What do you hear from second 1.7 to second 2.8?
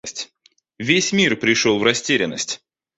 в растерянность.